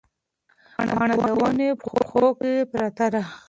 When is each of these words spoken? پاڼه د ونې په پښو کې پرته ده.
پاڼه 0.95 1.15
د 1.25 1.29
ونې 1.39 1.69
په 1.79 1.87
پښو 1.95 2.25
کې 2.39 2.53
پرته 2.71 3.05
ده. 3.13 3.23